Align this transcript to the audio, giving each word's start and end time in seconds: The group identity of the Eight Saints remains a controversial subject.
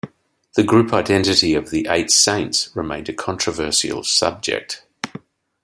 The 0.55 0.63
group 0.63 0.93
identity 0.93 1.53
of 1.53 1.69
the 1.69 1.85
Eight 1.87 2.09
Saints 2.09 2.71
remains 2.75 3.07
a 3.09 3.13
controversial 3.13 4.03
subject. 4.03 4.83